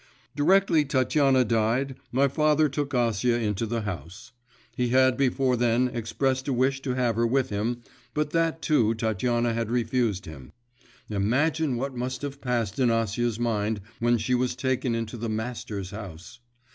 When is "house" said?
3.83-4.31, 15.91-16.39